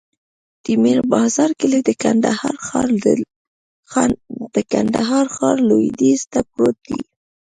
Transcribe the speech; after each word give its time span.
د 0.63 0.65
میر 0.83 0.99
بازار 1.13 1.49
کلی 1.59 1.79
د 4.53 4.59
کندهار 4.71 5.27
ښار 5.37 5.57
لویدیځ 5.69 6.21
ته 6.33 6.39
پروت 6.51 6.77
دی. 6.87 6.99